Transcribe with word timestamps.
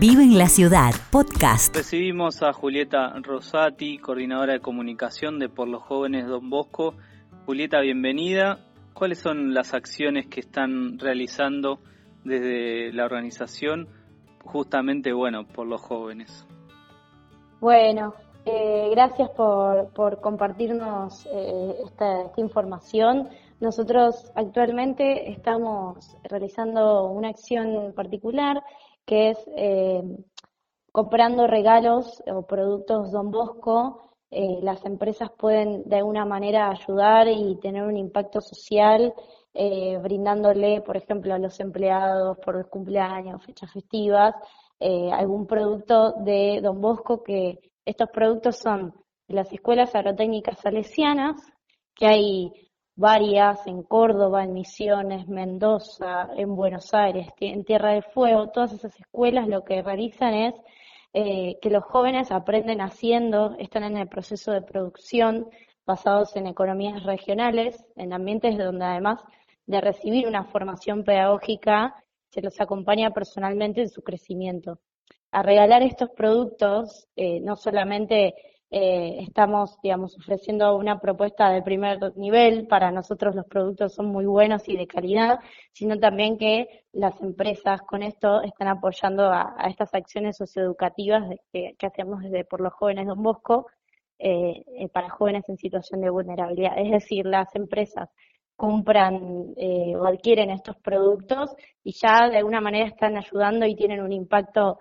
Vive 0.00 0.22
en 0.22 0.38
la 0.38 0.46
Ciudad, 0.46 0.92
podcast. 1.12 1.76
Recibimos 1.76 2.42
a 2.42 2.54
Julieta 2.54 3.12
Rosati, 3.20 3.98
coordinadora 3.98 4.54
de 4.54 4.60
comunicación 4.60 5.38
de 5.38 5.50
Por 5.50 5.68
los 5.68 5.82
Jóvenes 5.82 6.26
Don 6.26 6.48
Bosco. 6.48 6.94
Julieta, 7.44 7.80
bienvenida. 7.80 8.60
¿Cuáles 8.94 9.18
son 9.18 9.52
las 9.52 9.74
acciones 9.74 10.26
que 10.26 10.40
están 10.40 10.98
realizando 10.98 11.80
desde 12.24 12.94
la 12.94 13.04
organización 13.04 13.88
justamente, 14.42 15.12
bueno, 15.12 15.46
por 15.46 15.66
los 15.66 15.82
jóvenes? 15.82 16.46
Bueno, 17.60 18.14
eh, 18.46 18.88
gracias 18.92 19.28
por, 19.36 19.92
por 19.92 20.22
compartirnos 20.22 21.26
eh, 21.26 21.74
esta, 21.84 22.22
esta, 22.22 22.40
información. 22.40 23.28
Nosotros 23.60 24.32
actualmente 24.34 25.30
estamos 25.30 26.16
realizando 26.24 27.04
una 27.10 27.28
acción 27.28 27.92
particular 27.94 28.62
que 29.06 29.30
es 29.30 29.38
eh, 29.56 30.02
comprando 30.92 31.46
regalos 31.46 32.22
o 32.26 32.46
productos 32.46 33.10
Don 33.12 33.30
Bosco. 33.30 34.10
Eh, 34.30 34.60
las 34.62 34.84
empresas 34.84 35.30
pueden 35.36 35.82
de 35.88 35.96
alguna 35.96 36.24
manera 36.24 36.70
ayudar 36.70 37.26
y 37.28 37.58
tener 37.60 37.82
un 37.82 37.96
impacto 37.96 38.40
social 38.40 39.12
eh, 39.52 39.98
brindándole, 39.98 40.82
por 40.82 40.96
ejemplo, 40.96 41.34
a 41.34 41.38
los 41.38 41.58
empleados 41.58 42.38
por 42.38 42.56
los 42.56 42.68
cumpleaños, 42.68 43.44
fechas 43.44 43.72
festivas, 43.72 44.34
algún 45.12 45.46
producto 45.46 46.14
de 46.24 46.60
Don 46.62 46.80
Bosco 46.80 47.22
que 47.22 47.58
estos 47.84 48.08
productos 48.10 48.56
son 48.56 48.94
las 49.28 49.52
escuelas 49.52 49.94
agrotécnicas 49.94 50.58
salesianas, 50.60 51.36
que 51.94 52.06
hay 52.06 52.69
varias 52.96 53.66
en 53.66 53.82
Córdoba, 53.82 54.44
en 54.44 54.52
Misiones, 54.52 55.28
Mendoza, 55.28 56.28
en 56.36 56.54
Buenos 56.54 56.92
Aires, 56.92 57.28
en 57.40 57.64
Tierra 57.64 57.92
del 57.92 58.02
Fuego, 58.02 58.50
todas 58.50 58.72
esas 58.72 58.98
escuelas 58.98 59.48
lo 59.48 59.64
que 59.64 59.82
realizan 59.82 60.34
es 60.34 60.54
eh, 61.12 61.58
que 61.60 61.70
los 61.70 61.84
jóvenes 61.84 62.30
aprenden 62.30 62.80
haciendo, 62.80 63.56
están 63.58 63.84
en 63.84 63.96
el 63.96 64.08
proceso 64.08 64.52
de 64.52 64.62
producción 64.62 65.48
basados 65.86 66.36
en 66.36 66.46
economías 66.46 67.02
regionales, 67.02 67.84
en 67.96 68.12
ambientes 68.12 68.56
donde 68.56 68.84
además 68.84 69.20
de 69.66 69.80
recibir 69.80 70.28
una 70.28 70.44
formación 70.44 71.02
pedagógica, 71.04 71.94
se 72.28 72.42
los 72.42 72.60
acompaña 72.60 73.10
personalmente 73.10 73.80
en 73.80 73.88
su 73.88 74.02
crecimiento. 74.02 74.78
A 75.32 75.42
regalar 75.42 75.82
estos 75.82 76.10
productos, 76.10 77.08
eh, 77.16 77.40
no 77.40 77.56
solamente 77.56 78.34
eh, 78.72 79.18
estamos, 79.22 79.80
digamos, 79.82 80.16
ofreciendo 80.16 80.76
una 80.76 81.00
propuesta 81.00 81.50
de 81.50 81.60
primer 81.60 82.16
nivel. 82.16 82.68
Para 82.68 82.92
nosotros 82.92 83.34
los 83.34 83.46
productos 83.46 83.94
son 83.94 84.06
muy 84.06 84.26
buenos 84.26 84.68
y 84.68 84.76
de 84.76 84.86
calidad, 84.86 85.40
sino 85.72 85.98
también 85.98 86.38
que 86.38 86.84
las 86.92 87.20
empresas 87.20 87.82
con 87.82 88.04
esto 88.04 88.42
están 88.42 88.68
apoyando 88.68 89.24
a, 89.24 89.56
estas 89.68 89.92
acciones 89.94 90.36
socioeducativas 90.36 91.24
que, 91.52 91.74
hacemos 91.82 92.22
desde 92.22 92.44
por 92.44 92.60
los 92.60 92.72
jóvenes 92.72 93.08
Don 93.08 93.20
Bosco 93.22 93.66
eh, 94.18 94.62
eh, 94.76 94.88
para 94.88 95.10
jóvenes 95.10 95.48
en 95.48 95.56
situación 95.56 96.00
de 96.00 96.10
vulnerabilidad. 96.10 96.78
Es 96.78 96.92
decir, 96.92 97.26
las 97.26 97.52
empresas 97.56 98.08
compran 98.54 99.54
o 99.96 100.04
adquieren 100.06 100.50
estos 100.50 100.76
productos 100.76 101.50
y 101.82 101.92
ya 101.92 102.28
de 102.28 102.36
alguna 102.36 102.60
manera 102.60 102.86
están 102.86 103.16
ayudando 103.16 103.64
y 103.66 103.74
tienen 103.74 104.02
un 104.02 104.12
impacto 104.12 104.78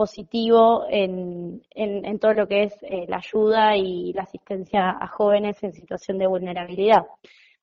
positivo 0.00 0.86
en, 0.88 1.60
en, 1.74 2.18
todo 2.18 2.32
lo 2.32 2.48
que 2.48 2.62
es 2.62 2.72
eh, 2.80 3.04
la 3.06 3.18
ayuda 3.18 3.76
y 3.76 4.14
la 4.14 4.22
asistencia 4.22 4.96
a 4.98 5.06
jóvenes 5.08 5.62
en 5.62 5.74
situación 5.74 6.16
de 6.16 6.26
vulnerabilidad. 6.26 7.04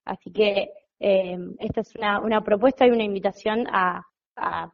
Así 0.06 0.30
que 0.32 0.70
eh, 1.00 1.36
esta 1.58 1.82
es 1.82 1.96
una, 1.96 2.20
una, 2.20 2.44
propuesta 2.44 2.86
y 2.86 2.92
una 2.92 3.04
invitación 3.04 3.66
a, 3.72 4.06
a, 4.36 4.72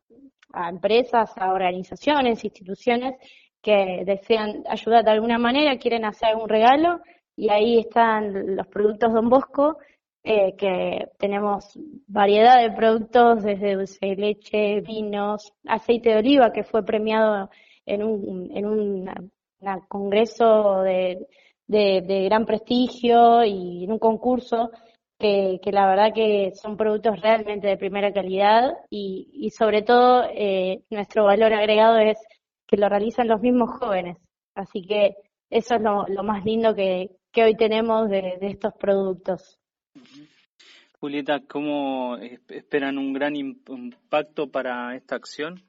empresas, 0.70 1.32
a 1.38 1.54
organizaciones, 1.54 2.44
instituciones 2.44 3.14
que 3.62 4.04
desean 4.06 4.66
ayudar 4.68 5.06
de 5.06 5.12
alguna 5.12 5.38
manera, 5.38 5.78
quieren 5.78 6.04
hacer 6.04 6.32
algún 6.32 6.50
regalo 6.50 7.00
y 7.38 7.50
ahí 7.50 7.80
están 7.80 8.58
los 8.58 8.68
productos 8.68 9.14
Don 9.14 9.30
Bosco 9.30 9.78
eh, 10.24 10.56
que 10.58 11.08
tenemos 11.20 11.78
variedad 12.08 12.62
de 12.62 12.72
productos 12.76 13.44
desde 13.44 13.76
dulce 13.76 14.06
de 14.06 14.16
leche, 14.16 14.82
vinos, 14.82 15.52
aceite 15.68 16.12
de 16.12 16.18
oliva 16.18 16.54
que 16.54 16.64
fue 16.64 16.86
premiado 16.86 17.50
en 17.86 18.04
un, 18.04 18.50
en 18.56 18.66
un 18.66 19.10
congreso 19.88 20.82
de, 20.82 21.28
de, 21.68 22.24
gran 22.26 22.46
prestigio 22.46 23.44
y 23.44 23.84
en 23.86 23.92
un 23.92 24.00
concurso 24.00 24.72
que, 25.20 25.60
que, 25.62 25.72
la 25.72 25.88
verdad 25.88 26.14
que 26.14 26.52
son 26.56 26.78
productos 26.78 27.22
realmente 27.22 27.68
de 27.68 27.78
primera 27.78 28.12
calidad 28.14 28.72
y, 28.90 29.30
y 29.34 29.50
sobre 29.52 29.82
todo 29.82 30.24
eh, 30.32 30.84
nuestro 30.90 31.26
valor 31.26 31.54
agregado 31.54 31.98
es 31.98 32.18
que 32.68 32.78
lo 32.78 32.90
realizan 32.90 33.28
los 33.28 33.42
mismos 33.42 33.72
jóvenes. 33.80 34.18
Así 34.56 34.86
que 34.86 35.16
eso 35.50 35.76
es 35.76 35.82
lo, 35.82 36.06
lo 36.08 36.24
más 36.24 36.44
lindo 36.46 36.76
que, 36.76 37.12
que 37.32 37.44
hoy 37.44 37.56
tenemos 37.56 38.10
de, 38.10 38.38
de 38.40 38.48
estos 38.48 38.74
productos. 38.74 39.60
Julieta, 41.00 41.42
¿cómo 41.48 42.18
esperan 42.18 42.98
un 42.98 43.12
gran 43.12 43.36
impacto 43.36 44.50
para 44.50 44.96
esta 44.96 45.16
acción? 45.16 45.62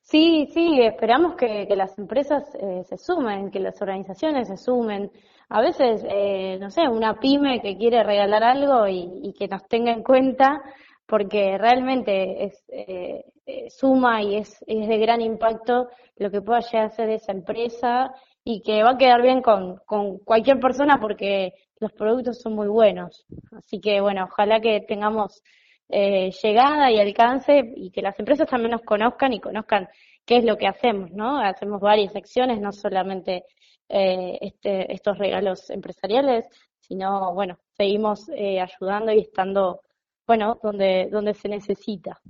Sí, 0.00 0.46
sí, 0.54 0.80
esperamos 0.80 1.34
que, 1.34 1.66
las 1.74 1.98
empresas 1.98 2.44
eh, 2.54 2.84
se 2.84 2.96
sumen, 2.96 3.50
que 3.50 3.58
las 3.58 3.82
organizaciones 3.82 4.46
se 4.46 4.56
sumen. 4.56 5.10
A 5.48 5.60
veces, 5.60 6.04
eh, 6.08 6.56
no 6.60 6.70
sé, 6.70 6.86
una 6.88 7.18
pyme 7.18 7.60
que 7.60 7.76
quiere 7.76 8.04
regalar 8.04 8.44
algo 8.44 8.86
y, 8.86 9.34
que 9.36 9.48
nos 9.48 9.66
tenga 9.66 9.90
en 9.90 10.04
cuenta, 10.04 10.62
porque 11.06 11.58
realmente 11.58 12.44
es 12.44 12.64
eh, 12.68 13.24
suma 13.68 14.22
y 14.22 14.36
es, 14.36 14.62
es 14.68 14.86
de 14.86 14.98
gran 14.98 15.20
impacto 15.20 15.88
lo 16.16 16.30
que 16.30 16.40
pueda 16.40 16.60
llegar 16.60 16.84
a 16.84 16.86
hacer 16.86 17.10
esa 17.10 17.32
empresa 17.32 18.12
y 18.48 18.62
que 18.62 18.84
va 18.84 18.90
a 18.90 18.96
quedar 18.96 19.22
bien 19.22 19.42
con, 19.42 19.78
con 19.86 20.18
cualquier 20.18 20.60
persona 20.60 21.00
porque 21.00 21.52
los 21.80 21.92
productos 21.92 22.40
son 22.40 22.54
muy 22.54 22.68
buenos. 22.68 23.26
Así 23.50 23.80
que 23.80 24.00
bueno, 24.00 24.28
ojalá 24.30 24.60
que 24.60 24.82
tengamos 24.86 25.42
eh, 25.88 26.30
llegada 26.30 26.92
y 26.92 27.00
alcance 27.00 27.60
y 27.74 27.90
que 27.90 28.02
las 28.02 28.16
empresas 28.20 28.48
también 28.48 28.70
nos 28.70 28.82
conozcan 28.82 29.32
y 29.32 29.40
conozcan 29.40 29.88
qué 30.24 30.36
es 30.36 30.44
lo 30.44 30.56
que 30.56 30.68
hacemos, 30.68 31.10
¿no? 31.10 31.40
Hacemos 31.40 31.80
varias 31.80 32.14
acciones, 32.14 32.60
no 32.60 32.70
solamente 32.70 33.42
eh, 33.88 34.38
este, 34.40 34.92
estos 34.92 35.18
regalos 35.18 35.68
empresariales, 35.68 36.46
sino, 36.78 37.34
bueno, 37.34 37.58
seguimos 37.76 38.28
eh, 38.28 38.60
ayudando 38.60 39.10
y 39.10 39.22
estando, 39.22 39.80
bueno, 40.24 40.56
donde, 40.62 41.08
donde 41.10 41.34
se 41.34 41.48
necesita. 41.48 42.20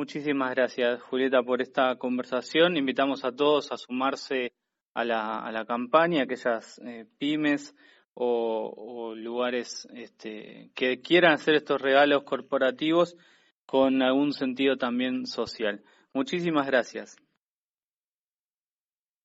Muchísimas 0.00 0.54
gracias, 0.54 1.02
Julieta, 1.02 1.42
por 1.42 1.60
esta 1.60 1.94
conversación. 1.96 2.78
Invitamos 2.78 3.22
a 3.22 3.32
todos 3.32 3.70
a 3.70 3.76
sumarse 3.76 4.54
a 4.94 5.04
la, 5.04 5.46
a 5.46 5.64
campaña, 5.66 6.22
aquellas 6.22 6.80
eh, 6.86 7.04
pymes 7.18 7.76
o, 8.14 9.12
lugares 9.14 9.86
este, 9.92 10.70
que 10.74 11.02
quieran 11.02 11.34
hacer 11.34 11.54
estos 11.54 11.82
regalos 11.82 12.22
corporativos 12.24 13.14
con 13.66 14.00
algún 14.00 14.32
sentido 14.32 14.78
también 14.78 15.26
social. 15.26 15.82
Muchísimas 16.14 16.66
gracias. 16.66 17.18